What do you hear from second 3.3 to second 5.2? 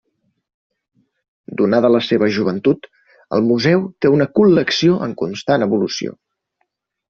el museu té una col·lecció en